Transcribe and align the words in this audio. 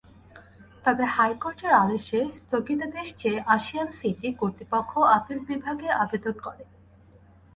তবে 0.85 1.03
হাইকোর্টের 1.15 1.71
আদেশে 1.83 2.19
স্থগিতাদেশ 2.37 3.07
চেয়ে 3.17 3.39
আশিয়ান 3.55 3.89
সিটি 3.99 4.27
কর্তৃপক্ষ 4.39 4.91
আপিল 5.17 5.39
বিভাগে 5.49 5.89
আবেদন 6.03 6.35
করে। 6.45 6.63